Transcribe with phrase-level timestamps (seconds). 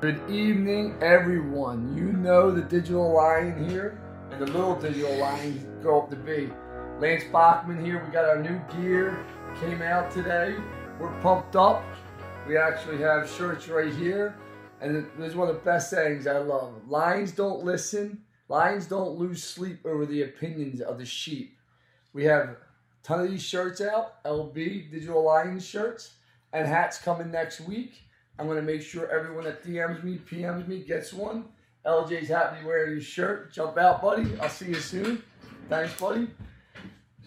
[0.00, 1.94] Good evening, everyone.
[1.94, 6.50] You know the digital lion here and the little digital lions grow up to be.
[6.98, 8.02] Lance Bachman here.
[8.02, 9.22] We got our new gear,
[9.60, 10.56] came out today.
[10.98, 11.84] We're pumped up.
[12.48, 14.34] We actually have shirts right here.
[14.80, 16.72] And this is one of the best sayings I love.
[16.88, 18.22] Lions don't listen.
[18.48, 21.58] Lions don't lose sleep over the opinions of the sheep.
[22.14, 22.56] We have a
[23.02, 26.14] ton of these shirts out, LB Digital Lions shirts,
[26.54, 28.00] and hats coming next week.
[28.38, 31.44] I'm going to make sure everyone that DMs me, PMs me gets one.
[31.84, 33.52] LJ's happy wearing his shirt.
[33.52, 34.38] Jump out, buddy.
[34.40, 35.22] I'll see you soon.
[35.68, 36.28] Thanks, buddy.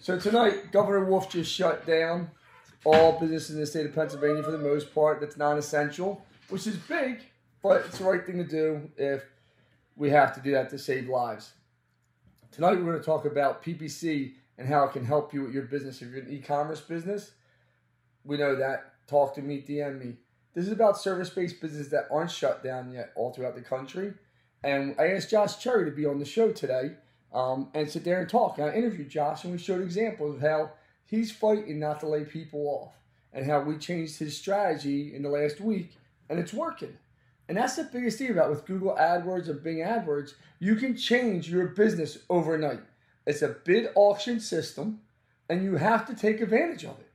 [0.00, 2.30] So tonight, Governor Wolf just shut down
[2.84, 6.76] all business in the state of Pennsylvania for the most part that's non-essential, which is
[6.76, 7.20] big,
[7.62, 9.24] but it's the right thing to do if
[9.96, 11.54] we have to do that to save lives.
[12.52, 15.64] Tonight, we're going to talk about PPC and how it can help you with your
[15.64, 16.02] business.
[16.02, 17.32] If you're an e-commerce business,
[18.24, 18.92] we know that.
[19.06, 20.16] Talk to me, DM me.
[20.54, 24.14] This is about service-based businesses that aren't shut down yet all throughout the country.
[24.62, 26.92] And I asked Josh Cherry to be on the show today
[27.32, 28.58] um, and sit there and talk.
[28.58, 30.70] And I interviewed Josh, and we showed examples of how
[31.04, 32.94] he's fighting not to lay people off
[33.32, 35.96] and how we changed his strategy in the last week,
[36.30, 36.96] and it's working.
[37.48, 41.50] And that's the biggest thing about with Google AdWords and Bing AdWords, you can change
[41.50, 42.80] your business overnight.
[43.26, 45.00] It's a bid auction system,
[45.50, 47.10] and you have to take advantage of it.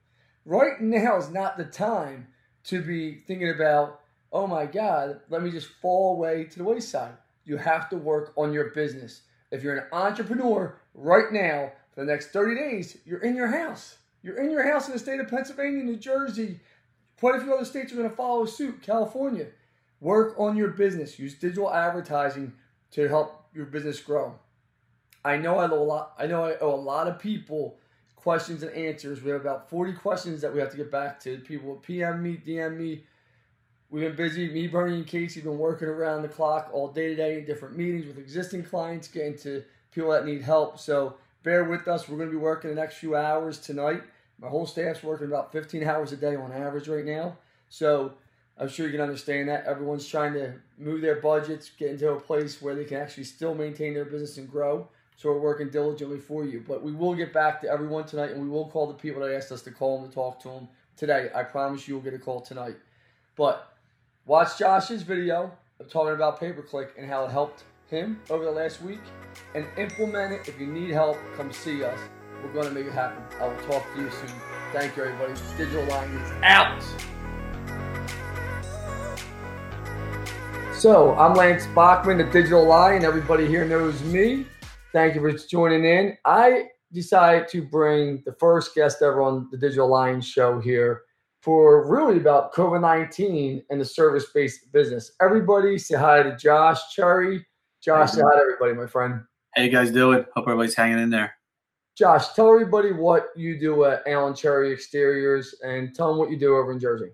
[0.46, 2.28] Right now is not the time
[2.66, 7.14] to be thinking about, oh my God, let me just fall away to the wayside.
[7.46, 9.22] You have to work on your business.
[9.52, 13.98] If you're an entrepreneur right now, for the next 30 days, you're in your house.
[14.22, 16.60] You're in your house in the state of Pennsylvania, New Jersey.
[17.20, 18.82] Quite a few other states are going to follow suit.
[18.82, 19.48] California.
[20.00, 21.20] Work on your business.
[21.20, 22.54] Use digital advertising
[22.92, 24.36] to help your business grow.
[25.26, 26.14] I know I owe a lot.
[26.18, 27.78] I know I owe a lot of people
[28.22, 29.22] questions and answers.
[29.22, 31.38] We have about 40 questions that we have to get back to.
[31.40, 33.04] People PM me, DM me.
[33.90, 34.50] We've been busy.
[34.50, 37.78] Me, Bernie, and Casey have been working around the clock all day today in different
[37.78, 40.80] meetings with existing clients, getting to people that need help.
[40.80, 42.08] So bear with us.
[42.08, 44.04] We're going to be working the next few hours tonight.
[44.38, 47.38] My whole staff's working about 15 hours a day on average right now.
[47.70, 48.14] So
[48.58, 49.66] I'm sure you can understand that.
[49.66, 53.56] Everyone's trying to move their budgets, get into a place where they can actually still
[53.56, 54.90] maintain their business and grow.
[55.20, 56.64] So we're working diligently for you.
[56.66, 59.36] But we will get back to everyone tonight, and we will call the people that
[59.36, 61.30] asked us to call them to talk to them today.
[61.36, 62.78] I promise you will get a call tonight.
[63.36, 63.70] But
[64.26, 68.46] watch Josh's video of talking about pay per click and how it helped him over
[68.46, 69.02] the last week,
[69.56, 70.48] and implement it.
[70.48, 72.00] If you need help, come see us.
[72.42, 73.22] We're going to make it happen.
[73.42, 74.32] I will talk to you soon.
[74.72, 75.34] Thank you, everybody.
[75.58, 76.82] Digital Lion is out.
[80.74, 83.04] So I'm Lance Bachman, the Digital Lion.
[83.04, 84.46] Everybody here knows me.
[84.92, 86.18] Thank you for joining in.
[86.26, 91.04] I decided to bring the first guest ever on the Digital Lions show here
[91.42, 95.12] for really about COVID 19 and the service based business.
[95.22, 97.46] Everybody say hi to Josh Cherry.
[97.84, 99.22] Josh, say hi to everybody, my friend.
[99.56, 100.26] How you guys doing?
[100.36, 101.36] Hope everybody's hanging in there.
[101.96, 106.38] Josh, tell everybody what you do at Allen Cherry Exteriors and tell them what you
[106.38, 107.10] do over in Jersey.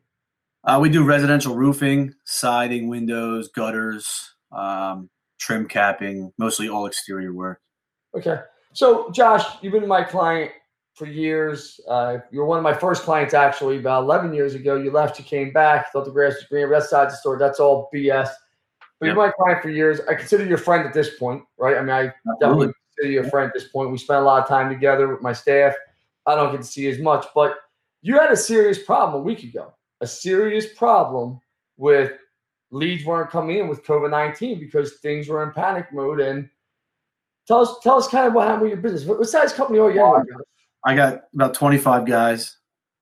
[0.63, 5.09] Uh, we do residential roofing, siding, windows, gutters, um,
[5.45, 7.61] trim capping, mostly all exterior work.
[8.17, 8.39] Okay.
[8.73, 10.51] So, Josh, you've been my client
[10.95, 11.79] for years.
[11.87, 14.75] Uh, you were one of my first clients, actually, about 11 years ago.
[14.75, 16.69] You left, you came back, thought the grass was greener.
[16.69, 17.37] That's side of the story.
[17.37, 18.29] That's all BS.
[18.99, 19.15] But yep.
[19.15, 19.99] you're my client for years.
[20.09, 21.77] I consider you a friend at this point, right?
[21.77, 23.91] I mean, I definitely consider you a friend at this point.
[23.91, 25.75] We spent a lot of time together with my staff.
[26.25, 27.55] I don't get to see as much, but
[28.01, 29.73] you had a serious problem a week ago.
[30.01, 31.39] A serious problem
[31.77, 32.13] with
[32.75, 36.49] leads weren't coming in with COVID 19 because things were in panic mode and
[37.47, 39.05] Tell us, tell us kind of what happened with your business.
[39.05, 40.01] What, size company are you?
[40.01, 40.23] Well,
[40.83, 42.57] I got about 25 guys.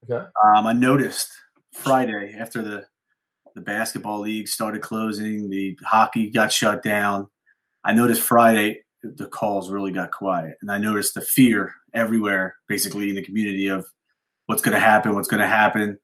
[0.09, 0.25] Okay.
[0.43, 1.31] Um, I noticed
[1.73, 2.85] Friday after the
[3.55, 7.27] the basketball league started closing, the hockey got shut down.
[7.83, 13.09] I noticed Friday the calls really got quiet, and I noticed the fear everywhere, basically
[13.09, 13.85] in the community of
[14.47, 15.99] what's going to happen, what's going to happen.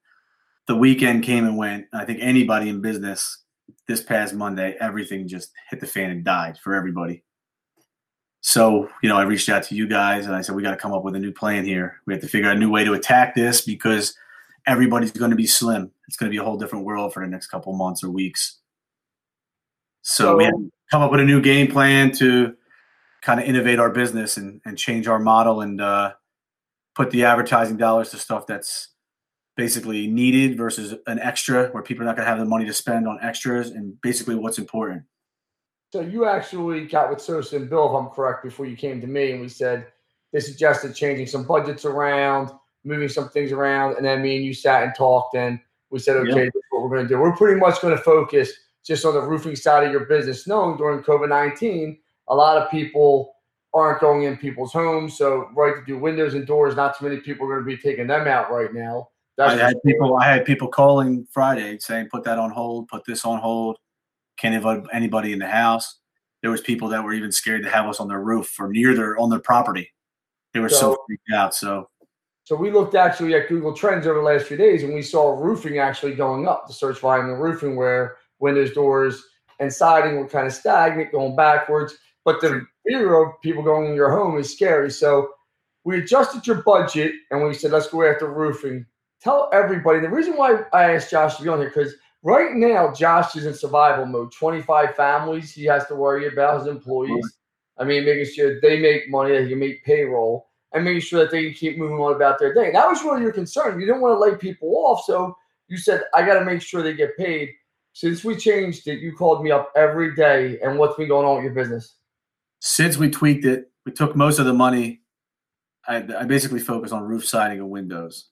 [0.67, 1.87] The weekend came and went.
[1.91, 3.43] I think anybody in business
[3.87, 7.23] this past Monday, everything just hit the fan and died for everybody.
[8.41, 10.77] So, you know, I reached out to you guys and I said, we got to
[10.77, 12.01] come up with a new plan here.
[12.05, 14.15] We have to figure out a new way to attack this because
[14.65, 15.91] everybody's going to be slim.
[16.07, 18.59] It's going to be a whole different world for the next couple months or weeks.
[20.01, 22.55] So, we had to come up with a new game plan to
[23.21, 26.13] kind of innovate our business and, and change our model and uh,
[26.95, 28.88] put the advertising dollars to stuff that's
[29.59, 32.73] basically needed versus an extra where people are not going to have the money to
[32.73, 35.03] spend on extras and basically what's important.
[35.91, 39.07] So you actually got with Sosa and Bill, if I'm correct, before you came to
[39.07, 39.87] me, and we said
[40.31, 42.51] they suggested changing some budgets around,
[42.85, 45.59] moving some things around, and then me and you sat and talked, and
[45.89, 46.53] we said, okay, yep.
[46.53, 47.19] this is what we're going to do.
[47.19, 48.51] We're pretty much going to focus.
[48.85, 51.97] just on the roofing side of your business, knowing during COVID 19,
[52.29, 53.35] a lot of people
[53.73, 55.17] aren't going in people's homes.
[55.17, 57.81] So, right to do windows and doors, not too many people are going to be
[57.81, 59.09] taking them out right now.
[59.39, 60.17] That's I had people.
[60.17, 62.89] I had people calling Friday saying, "Put that on hold.
[62.89, 63.77] Put this on hold.
[64.37, 65.99] Can't invite anybody in the house."
[66.41, 68.93] There was people that were even scared to have us on their roof or near
[68.93, 69.93] their on their property.
[70.53, 71.55] They were so, so freaked out.
[71.55, 71.89] So,
[72.43, 75.31] so we looked actually at Google Trends over the last few days, and we saw
[75.31, 76.67] roofing actually going up.
[76.67, 79.23] The search volume of roofing, where windows, doors,
[79.61, 81.97] and siding were kind of stagnant, going backwards.
[82.25, 84.91] But the fear of people going in your home is scary.
[84.91, 85.29] So
[85.85, 88.85] we adjusted your budget and we said, let's go after roofing.
[89.21, 89.99] Tell everybody.
[89.99, 91.93] The reason why I asked Josh to be on here, because
[92.23, 94.31] right now Josh is in survival mode.
[94.31, 97.37] 25 families he has to worry about, his employees.
[97.77, 101.19] I mean, making sure they make money, that he can make payroll, and making sure
[101.21, 102.67] that they can keep moving on about their day.
[102.67, 103.79] And that was really your concern.
[103.79, 105.03] You didn't want to lay people off.
[105.05, 105.35] So
[105.67, 107.49] you said, I got to make sure they get paid.
[107.93, 110.59] Since we changed it, you called me up every day.
[110.61, 111.95] And what's been going on with your business?
[112.59, 115.01] since we tweaked it, we took most of the money.
[115.87, 118.25] I, I basically focus on roof siding and windows.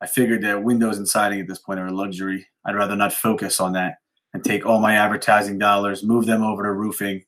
[0.00, 2.46] I figured that windows and siding at this point are a luxury.
[2.64, 3.96] I'd rather not focus on that
[4.32, 7.24] and take all my advertising dollars, move them over to roofing,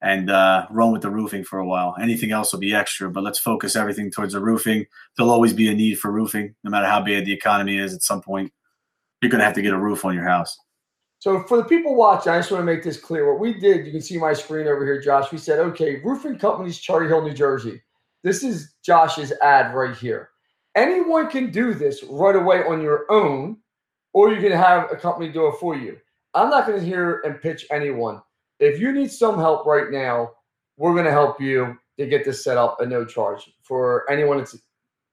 [0.00, 1.94] and uh, run with the roofing for a while.
[2.00, 4.86] Anything else will be extra, but let's focus everything towards the roofing.
[5.16, 7.94] There'll always be a need for roofing, no matter how bad the economy is.
[7.94, 8.52] At some point,
[9.20, 10.58] you're going to have to get a roof on your house.
[11.20, 13.30] So for the people watching, I just want to make this clear.
[13.30, 15.30] What we did, you can see my screen over here, Josh.
[15.30, 17.80] We said, okay, roofing companies, Cherry Hill, New Jersey.
[18.24, 20.30] This is Josh's ad right here.
[20.74, 23.58] Anyone can do this right away on your own,
[24.12, 25.98] or you can have a company do it for you.
[26.34, 28.22] I'm not going to hear and pitch anyone.
[28.58, 30.30] If you need some help right now,
[30.76, 34.40] we're going to help you to get this set up at no charge for anyone.
[34.40, 34.56] It's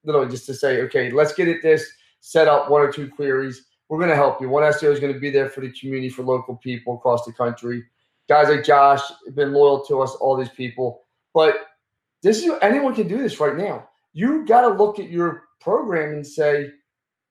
[0.04, 1.90] literally just to say, okay, let's get it this
[2.22, 4.50] set up one or two queries we're going to help you.
[4.50, 7.34] One SEO is going to be there for the community, for local people across the
[7.34, 7.84] country.
[8.30, 11.02] Guys like Josh have been loyal to us, all these people.
[11.34, 11.56] But
[12.22, 13.90] this is anyone can do this right now.
[14.20, 16.72] You got to look at your program and say,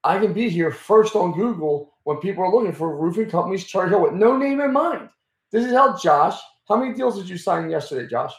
[0.05, 3.91] I can be here first on Google when people are looking for roofing companies, Cherry
[3.91, 5.11] Hill with no name in mind.
[5.53, 6.41] This is how Josh.
[6.67, 8.33] How many deals did you sign yesterday, Josh?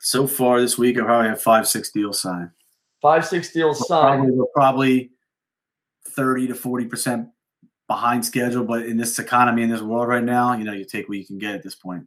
[0.00, 2.50] So far this week, I probably have five, six deals signed.
[3.00, 4.26] Five, six deals signed.
[4.26, 5.10] Probably, probably
[6.08, 7.30] 30 to 40%
[7.88, 8.64] behind schedule.
[8.64, 11.24] But in this economy, in this world right now, you know, you take what you
[11.24, 12.06] can get at this point.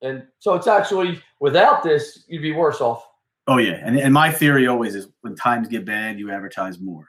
[0.00, 3.06] And so it's actually without this, you'd be worse off.
[3.46, 7.06] Oh yeah, and, and my theory always is when times get bad, you advertise more.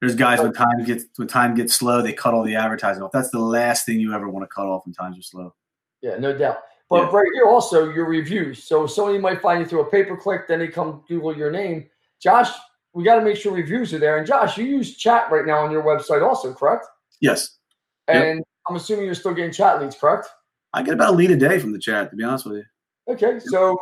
[0.00, 3.12] There's guys when time gets when time gets slow, they cut all the advertising off.
[3.12, 5.54] That's the last thing you ever want to cut off when times are slow.
[6.02, 6.58] Yeah, no doubt.
[6.90, 7.16] But yeah.
[7.16, 8.64] right here also your reviews.
[8.64, 11.50] So somebody might find you through a pay per click, then they come Google your
[11.50, 11.88] name.
[12.20, 12.50] Josh
[12.94, 14.18] we got to make sure reviews are there.
[14.18, 16.86] And Josh, you use chat right now on your website, also, correct?
[17.20, 17.58] Yes.
[18.08, 18.46] And yep.
[18.68, 20.28] I'm assuming you're still getting chat leads, correct?
[20.74, 22.64] I get about a lead a day from the chat, to be honest with you.
[23.08, 23.76] Okay, so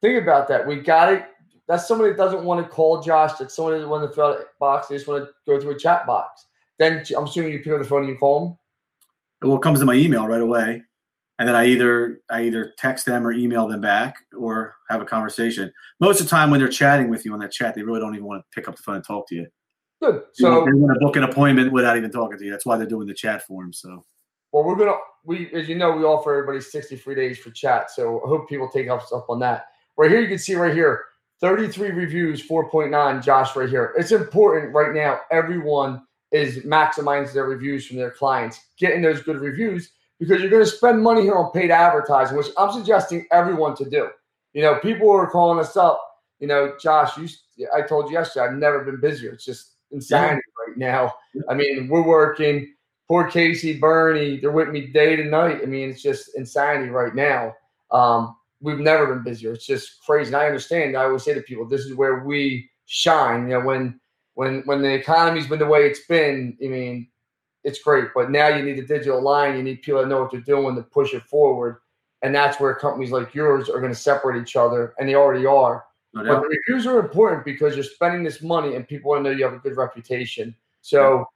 [0.00, 0.66] think about that.
[0.66, 1.26] We got it.
[1.66, 3.32] That's somebody that doesn't want to call Josh.
[3.38, 4.88] That's somebody that doesn't want to fill out a box.
[4.88, 6.46] They just want to go through a chat box.
[6.78, 8.58] Then I'm assuming you pick up the phone and you call them.
[9.42, 10.82] Well, it comes to my email right away
[11.38, 15.04] and then I either I either text them or email them back or have a
[15.04, 15.72] conversation.
[16.00, 18.14] Most of the time when they're chatting with you on that chat, they really don't
[18.14, 19.46] even want to pick up the phone and talk to you.
[20.02, 20.22] Good.
[20.32, 22.50] So they want to book an appointment without even talking to you.
[22.50, 23.72] That's why they're doing the chat form.
[23.72, 24.04] So
[24.52, 27.90] well, we're gonna we as you know we offer everybody sixty free days for chat.
[27.90, 29.66] So I hope people take us up on that.
[29.98, 31.04] Right here, you can see right here.
[31.40, 33.22] 33 reviews, 4.9.
[33.22, 33.94] Josh, right here.
[33.98, 35.20] It's important right now.
[35.30, 36.02] Everyone
[36.32, 40.70] is maximizing their reviews from their clients, getting those good reviews because you're going to
[40.70, 44.08] spend money here on paid advertising, which I'm suggesting everyone to do.
[44.52, 46.02] You know, people are calling us up.
[46.40, 49.32] You know, Josh, you, I told you yesterday, I've never been busier.
[49.32, 50.66] It's just insanity yeah.
[50.66, 51.14] right now.
[51.48, 52.74] I mean, we're working.
[53.08, 55.60] Poor Casey, Bernie, they're with me day to night.
[55.62, 57.54] I mean, it's just insanity right now.
[57.90, 59.52] Um, we've never been busier.
[59.52, 60.28] It's just crazy.
[60.28, 60.96] And I understand.
[60.96, 63.48] I always say to people, this is where we shine.
[63.48, 64.00] You know, when
[64.34, 67.08] when when the economy's been the way it's been, I mean,
[67.64, 68.08] it's great.
[68.14, 69.56] But now you need a digital line.
[69.56, 71.78] You need people that know what they're doing to push it forward.
[72.22, 75.46] And that's where companies like yours are going to separate each other, and they already
[75.46, 75.84] are.
[76.14, 79.30] No but the reviews are important because you're spending this money, and people want to
[79.30, 80.54] know you have a good reputation.
[80.80, 81.26] So,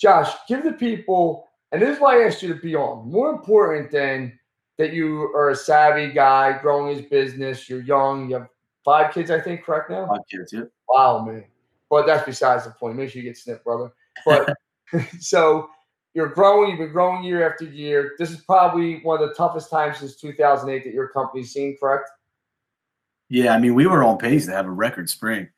[0.00, 3.10] Josh, give the people, and this is why I asked you to be on.
[3.10, 4.38] More important than
[4.80, 7.68] that, you are a savvy guy growing his business.
[7.68, 8.28] You're young.
[8.28, 8.48] You have
[8.84, 9.64] five kids, I think.
[9.64, 10.06] Correct now.
[10.06, 10.52] Five kids.
[10.52, 10.62] Yeah.
[10.88, 11.44] Wow, man.
[11.88, 12.96] But that's besides the point.
[12.96, 13.92] Make sure you get snipped, brother.
[14.24, 14.54] But
[15.20, 15.68] so
[16.14, 18.14] you're growing, you've been growing year after year.
[18.18, 22.10] This is probably one of the toughest times since 2008 that your company's seen, correct?
[23.28, 25.48] Yeah, I mean, we were on pace to have a record spring.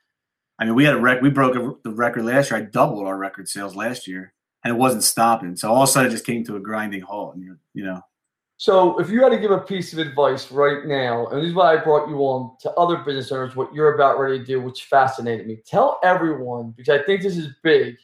[0.58, 1.22] I mean, we had a rec.
[1.22, 2.60] We broke a, the record last year.
[2.60, 5.56] I doubled our record sales last year, and it wasn't stopping.
[5.56, 7.34] So all of a sudden, it just came to a grinding halt.
[7.34, 8.02] And you know,
[8.62, 11.52] So, if you had to give a piece of advice right now, and this is
[11.52, 14.60] why I brought you on to other business owners, what you're about ready to do,
[14.60, 17.96] which fascinated me, tell everyone, because I think this is big,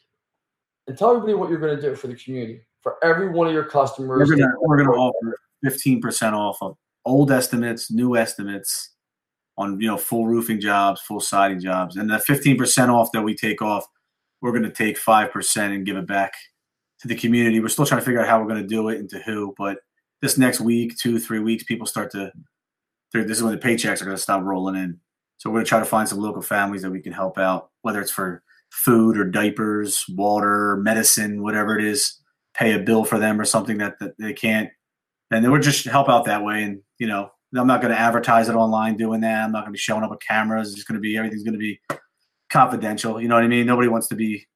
[0.88, 3.52] and tell everybody what you're going to do for the community, for every one of
[3.52, 4.28] your customers.
[4.28, 8.96] We're gonna, we're gonna offer 15% off of old estimates, new estimates
[9.58, 13.36] on you know full roofing jobs, full siding jobs, and the 15% off that we
[13.36, 13.86] take off,
[14.40, 16.32] we're gonna take five percent and give it back
[17.02, 17.60] to the community.
[17.60, 19.78] We're still trying to figure out how we're gonna do it and to who, but
[20.22, 22.32] this next week, two, three weeks, people start to.
[23.12, 25.00] This is when the paychecks are going to stop rolling in.
[25.38, 27.70] So we're going to try to find some local families that we can help out,
[27.82, 32.20] whether it's for food or diapers, water, medicine, whatever it is.
[32.54, 34.68] Pay a bill for them or something that, that they can't,
[35.30, 36.64] and then we're just help out that way.
[36.64, 39.44] And you know, I'm not going to advertise it online doing that.
[39.44, 40.68] I'm not going to be showing up with cameras.
[40.68, 41.80] It's just going to be everything's going to be
[42.50, 43.20] confidential.
[43.20, 43.64] You know what I mean?
[43.64, 44.46] Nobody wants to be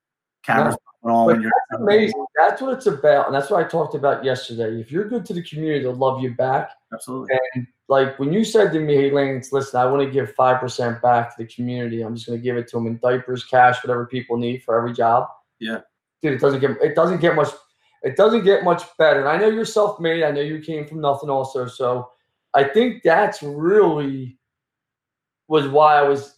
[0.44, 2.24] cameras on when you're that's amazing.
[2.36, 4.80] That's what it's about, and that's what I talked about yesterday.
[4.80, 6.70] If you're good to the community, they'll love you back.
[6.92, 7.36] Absolutely.
[7.54, 10.60] And like when you said to me, "Hey, Lance, listen, I want to give five
[10.60, 12.02] percent back to the community.
[12.02, 14.76] I'm just going to give it to them in diapers, cash, whatever people need for
[14.76, 15.80] every job." Yeah,
[16.22, 17.48] dude, it doesn't get it doesn't get much
[18.02, 19.20] it doesn't get much better.
[19.20, 20.24] And I know you're self-made.
[20.24, 21.66] I know you came from nothing, also.
[21.66, 22.10] So
[22.54, 24.38] I think that's really
[25.48, 26.36] was why I was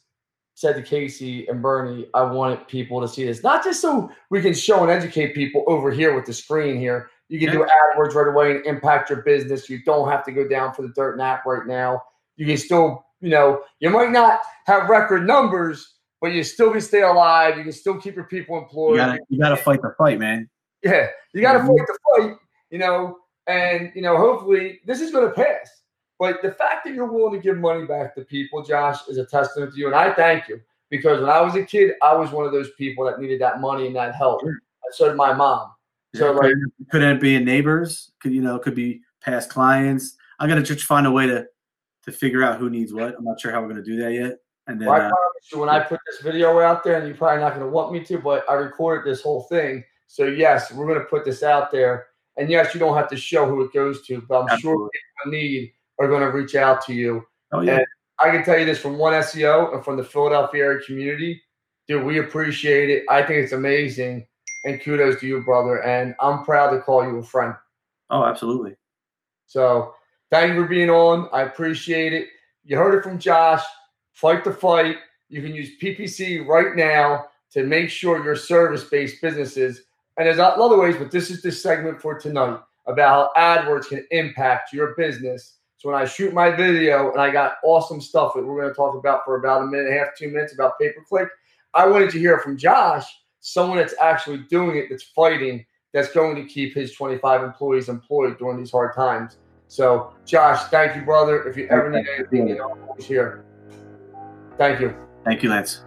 [0.54, 4.40] said to Casey and Bernie, I wanted people to see this, not just so we
[4.40, 7.10] can show and educate people over here with the screen here.
[7.28, 7.54] You can yeah.
[7.54, 9.68] do AdWords right away and impact your business.
[9.68, 12.02] You don't have to go down for the dirt nap right now.
[12.36, 16.80] You can still, you know, you might not have record numbers, but you still can
[16.80, 17.56] stay alive.
[17.56, 19.00] You can still keep your people employed.
[19.28, 20.48] You gotta, fight the fight, man.
[20.82, 21.68] Yeah, you gotta mm-hmm.
[21.68, 22.36] fight the fight.
[22.70, 25.68] You know, and you know, hopefully this is going to pass.
[26.18, 29.26] But the fact that you're willing to give money back to people, Josh, is a
[29.26, 29.86] testament to you.
[29.86, 32.70] And I thank you because when I was a kid, I was one of those
[32.78, 34.42] people that needed that money and that help.
[34.42, 34.58] Sure.
[34.92, 35.70] So did my mom.
[36.14, 36.52] So yeah, like,
[36.90, 38.12] couldn't it be in neighbors?
[38.20, 38.58] Could you know?
[38.58, 40.16] Could be past clients.
[40.38, 41.46] I'm gonna just find a way to
[42.04, 43.16] to figure out who needs what.
[43.16, 44.38] I'm not sure how we're gonna do that yet.
[44.68, 45.12] And then well, I uh,
[45.52, 48.04] you, when I put this video out there, and you're probably not gonna want me
[48.04, 49.82] to, but I recorded this whole thing.
[50.06, 52.06] So yes, we're gonna put this out there.
[52.36, 54.82] And yes, you don't have to show who it goes to, but I'm Absolutely.
[54.82, 54.90] sure
[55.24, 57.24] people need are going to reach out to you.
[57.52, 57.78] Oh, yeah.
[57.78, 57.86] And
[58.20, 61.42] I can tell you this from one SEO and from the Philadelphia area community.
[61.86, 63.04] Dude, we appreciate it.
[63.10, 64.26] I think it's amazing.
[64.64, 65.82] And kudos to you, brother.
[65.82, 67.54] And I'm proud to call you a friend.
[68.10, 68.76] Oh, absolutely.
[69.46, 69.94] So
[70.30, 71.28] thank you for being on.
[71.32, 72.28] I appreciate it.
[72.64, 73.62] You heard it from Josh.
[74.12, 74.96] Fight the fight.
[75.28, 79.82] You can use PPC right now to make sure your service based businesses,
[80.16, 83.30] and there's a lot of other ways, but this is the segment for tonight about
[83.36, 87.56] how AdWords can impact your business so when I shoot my video and I got
[87.62, 90.16] awesome stuff that we're going to talk about for about a minute and a half,
[90.16, 91.28] two minutes about pay per click,
[91.74, 93.04] I wanted to hear from Josh,
[93.40, 98.38] someone that's actually doing it, that's fighting, that's going to keep his 25 employees employed
[98.38, 99.36] during these hard times.
[99.68, 101.46] So, Josh, thank you, brother.
[101.46, 103.44] If you ever need anything, you know, I'm always here.
[104.56, 104.96] Thank you.
[105.26, 105.84] Thank you, Lance.